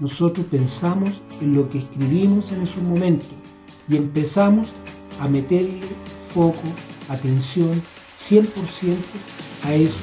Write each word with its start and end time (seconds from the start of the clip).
nosotros 0.00 0.44
pensamos 0.46 1.22
en 1.40 1.54
lo 1.54 1.68
que 1.70 1.78
escribimos 1.78 2.50
en 2.50 2.62
esos 2.62 2.82
momentos 2.82 3.28
y 3.88 3.96
empezamos 3.96 4.66
a 5.20 5.28
meterle 5.28 5.82
foco, 6.34 6.58
atención 7.08 7.80
100% 8.18 8.96
a 9.62 9.74
eso 9.74 10.00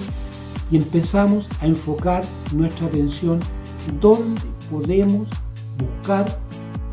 y 0.72 0.78
empezamos 0.78 1.50
a 1.60 1.66
enfocar 1.66 2.24
nuestra 2.54 2.88
atención 2.88 3.42
donde 4.00 4.42
podemos 4.72 5.28
buscar 5.78 6.40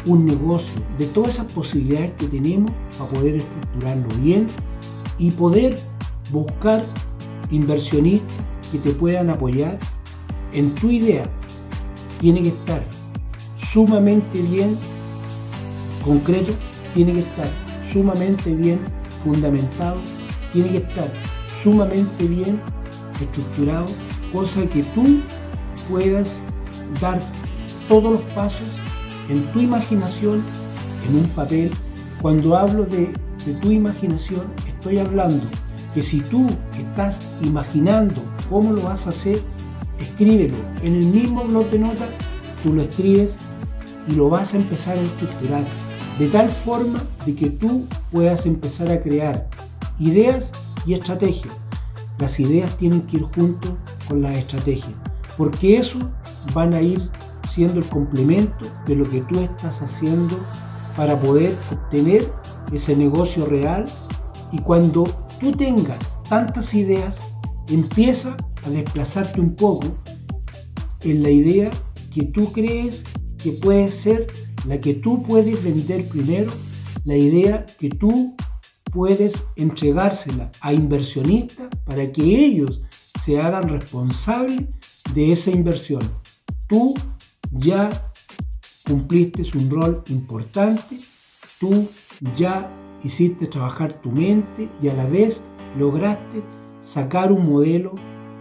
un 0.05 0.27
negocio, 0.27 0.75
de 0.99 1.07
todas 1.07 1.35
esas 1.35 1.53
posibilidades 1.53 2.11
que 2.19 2.27
tenemos 2.27 2.73
para 2.99 3.11
poder 3.11 3.37
estructurarlo 3.37 4.09
bien 4.21 4.49
y 5.19 5.31
poder 5.31 5.79
buscar 6.33 6.85
inversionistas 7.53 8.37
que 8.73 8.79
te 8.79 8.91
puedan 8.91 9.31
apoyar 9.31 9.79
en 10.53 10.75
tu 10.75 10.91
idea. 10.91 11.31
Tiene 12.21 12.43
que 12.43 12.49
estar 12.49 12.83
sumamente 13.57 14.43
bien 14.43 14.77
concreto, 16.05 16.53
tiene 16.95 17.13
que 17.15 17.21
estar 17.21 17.49
sumamente 17.83 18.55
bien 18.55 18.81
fundamentado, 19.23 20.01
tiene 20.53 20.71
que 20.71 20.79
estar 20.79 21.11
sumamente 21.63 22.27
bien 22.27 22.61
estructurado, 23.21 23.87
cosa 24.33 24.67
que 24.67 24.83
tú 24.83 25.21
puedas 25.89 26.41
dar 27.01 27.21
todos 27.89 28.13
los 28.13 28.21
pasos 28.35 28.67
en 29.29 29.51
tu 29.53 29.61
imaginación, 29.61 30.43
en 31.09 31.17
un 31.17 31.29
papel. 31.31 31.71
Cuando 32.23 32.57
hablo 32.57 32.85
de, 32.85 33.13
de 33.47 33.53
tu 33.61 33.71
imaginación, 33.71 34.43
estoy 34.67 34.99
hablando 34.99 35.45
que 35.95 36.03
si 36.03 36.21
tú 36.21 36.47
estás 36.79 37.23
imaginando 37.43 38.23
cómo 38.49 38.73
lo 38.73 38.83
vas 38.83 39.07
a 39.07 39.11
hacer, 39.11 39.41
escríbelo 40.01 40.57
en 40.83 40.97
el 40.97 41.07
mismo 41.07 41.45
blog 41.45 41.71
de 41.71 41.79
notas, 41.79 42.09
tú 42.63 42.73
lo 42.73 42.83
escribes 42.83 43.39
y 44.09 44.13
lo 44.13 44.29
vas 44.29 44.55
a 44.55 44.57
empezar 44.57 44.99
a 44.99 45.03
estructurar 45.03 45.65
de 46.19 46.29
tal 46.29 46.49
forma 46.49 47.03
de 47.25 47.35
que 47.35 47.51
tú 47.51 47.87
puedas 48.11 48.45
empezar 48.47 48.91
a 48.91 49.01
crear 49.01 49.49
ideas 49.99 50.53
y 50.85 50.95
estrategias. 50.95 51.55
Las 52.19 52.41
ideas 52.41 52.77
tienen 52.77 53.03
que 53.03 53.19
ir 53.19 53.23
junto 53.23 53.77
con 54.09 54.23
las 54.23 54.37
estrategias, 54.37 54.95
porque 55.37 55.77
eso 55.77 55.99
van 56.53 56.75
a 56.75 56.81
ir 56.81 57.01
siendo 57.49 57.79
el 57.79 57.87
complemento 57.87 58.67
de 58.87 58.97
lo 58.97 59.09
que 59.09 59.21
tú 59.23 59.39
estás 59.39 59.81
haciendo 59.81 60.39
para 60.97 61.17
poder 61.17 61.55
obtener 61.71 62.31
ese 62.73 62.97
negocio 62.97 63.47
real 63.47 63.85
y 64.51 64.59
cuando 64.59 65.05
tú 65.39 65.53
tengas 65.53 66.19
tantas 66.29 66.75
ideas, 66.75 67.21
empieza 67.71 68.37
a 68.65 68.71
desplazarte 68.71 69.41
un 69.41 69.55
poco 69.55 69.87
en 71.03 71.23
la 71.23 71.31
idea 71.31 71.71
que 72.13 72.25
tú 72.25 72.53
crees 72.53 73.05
que 73.43 73.53
puede 73.53 73.91
ser 73.91 74.27
la 74.67 74.81
que 74.81 74.95
tú 74.95 75.23
puedes 75.23 75.63
vender 75.63 76.09
primero, 76.09 76.53
la 77.05 77.17
idea 77.17 77.65
que 77.79 77.91
tú 77.91 78.35
puedes 78.93 79.43
entregársela 79.57 80.51
a 80.61 80.73
inversionistas 80.73 81.69
para 81.85 82.11
que 82.13 82.23
ellos 82.23 82.81
se 83.23 83.41
hagan 83.41 83.69
responsables 83.69 84.65
de 85.15 85.33
esa 85.33 85.51
inversión. 85.51 86.03
Tú 86.67 86.95
ya 87.51 88.13
cumpliste 88.87 89.43
un 89.57 89.71
rol 89.71 90.03
importante, 90.09 90.99
tú 91.61 91.89
ya 92.37 92.71
hiciste 93.05 93.47
trabajar 93.47 94.01
tu 94.01 94.11
mente 94.11 94.69
y 94.83 94.89
a 94.89 94.95
la 94.95 95.07
vez 95.07 95.43
lograste 95.77 96.43
sacar 96.81 97.33
un 97.33 97.49
modelo 97.49 97.95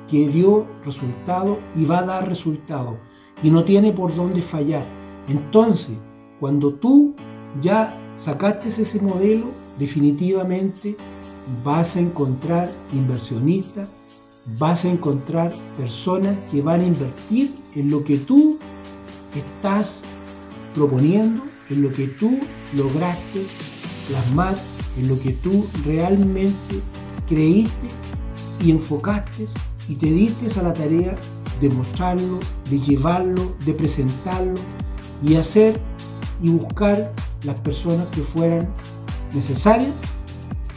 que 0.10 0.28
dio 0.28 0.68
resultado 0.86 1.60
y 1.76 1.86
va 1.86 2.00
a 2.00 2.04
dar 2.04 2.28
resultado 2.28 2.98
y 3.44 3.50
no 3.50 3.64
tiene 3.64 3.92
por 3.92 4.16
dónde 4.16 4.42
fallar. 4.42 4.86
Entonces, 5.28 5.98
cuando 6.40 6.74
tú 6.74 7.16
ya 7.62 7.98
sacaste 8.16 8.70
ese 8.70 9.00
modelo, 9.02 9.52
definitivamente 9.78 10.96
vas 11.64 11.96
a 11.96 12.00
encontrar 12.00 12.70
inversionistas, 12.94 13.90
vas 14.58 14.86
a 14.86 14.90
encontrar 14.90 15.54
personas 15.78 16.36
que 16.52 16.62
van 16.62 16.82
a 16.82 16.88
invertir 16.88 17.54
en 17.76 17.90
lo 17.92 18.04
que 18.04 18.18
tú 18.18 18.58
estás 19.36 20.04
proponiendo, 20.74 21.44
en 21.70 21.82
lo 21.82 21.92
que 21.92 22.08
tú 22.08 22.40
lograste 22.76 23.46
plasmar, 24.08 24.56
en 24.98 25.10
lo 25.10 25.20
que 25.20 25.32
tú 25.32 25.68
realmente 25.84 26.82
creíste 27.28 28.07
y 28.62 28.72
enfocaste 28.72 29.46
y 29.88 29.96
te 29.96 30.08
diste 30.08 30.60
a 30.60 30.64
la 30.64 30.74
tarea 30.74 31.16
de 31.62 31.70
mostrarlo, 31.70 32.40
de 32.70 32.80
llevarlo, 32.80 33.56
de 33.66 33.74
presentarlo 33.74 34.60
y 35.24 35.36
hacer 35.36 35.80
y 36.42 36.50
buscar 36.50 37.12
las 37.44 37.56
personas 37.58 38.06
que 38.08 38.22
fueran 38.22 38.68
necesarias 39.34 39.92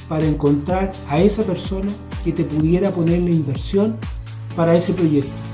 para 0.09 0.27
encontrar 0.27 0.93
a 1.09 1.19
esa 1.19 1.43
persona 1.43 1.91
que 2.25 2.33
te 2.33 2.45
pudiera 2.45 2.91
poner 2.91 3.21
la 3.21 3.31
inversión 3.31 3.97
para 4.57 4.75
ese 4.75 4.93
proyecto. 4.93 5.50